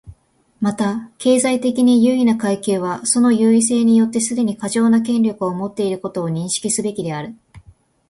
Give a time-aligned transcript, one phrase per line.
[0.61, 7.35] また、経済的に優位な階級はその優位性によってすでに過剰な権力を持っていることを認識すべきである。